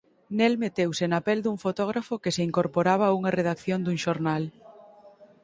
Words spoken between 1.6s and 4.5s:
fotógrafo que se incorporaba a unha redacción dun xornal.